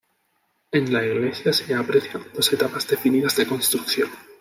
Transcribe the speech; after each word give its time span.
En 0.71 0.91
la 0.91 1.05
Iglesia 1.05 1.53
se 1.53 1.75
aprecian 1.75 2.25
dos 2.33 2.51
etapas 2.51 2.87
definidas 2.87 3.35
de 3.35 3.45
construcción. 3.45 4.09